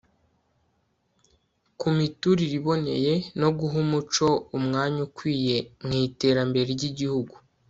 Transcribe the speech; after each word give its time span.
ku 1.79 1.87
miturire 1.97 2.53
iboneye, 2.59 3.13
no 3.39 3.49
guha 3.57 3.75
umuco 3.85 4.27
umwanya 4.57 4.99
ukwiye 5.07 5.55
mu 5.85 5.91
iterambere 6.07 6.67
ry'igihugu 6.77 7.35